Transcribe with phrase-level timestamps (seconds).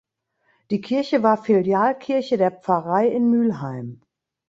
[0.71, 4.01] Die Kirche war Filialkirche der Pfarrei in Mühlheim.